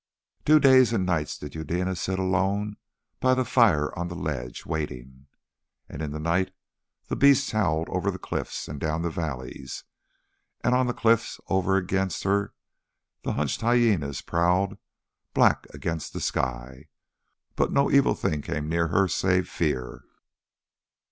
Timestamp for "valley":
9.11-9.63